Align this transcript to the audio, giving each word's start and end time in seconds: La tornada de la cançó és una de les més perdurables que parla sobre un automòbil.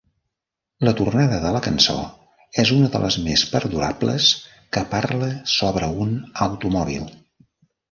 La 0.87 0.93
tornada 1.01 1.35
de 1.43 1.51
la 1.55 1.61
cançó 1.67 1.97
és 2.63 2.71
una 2.77 2.89
de 2.95 3.03
les 3.05 3.19
més 3.27 3.45
perdurables 3.53 4.31
que 4.77 4.85
parla 4.97 5.31
sobre 5.59 5.93
un 6.09 6.19
automòbil. 6.51 7.09